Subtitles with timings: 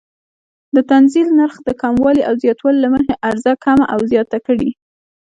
[0.75, 4.69] د تنزیل نرخ د کموالي او زیاتوالي له مخې عرضه کمه او زیاته کړي.